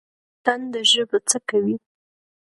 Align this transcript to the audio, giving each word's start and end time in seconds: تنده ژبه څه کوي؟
تنده 0.43 0.81
ژبه 0.91 1.17
څه 1.29 1.37
کوي؟ 1.49 1.75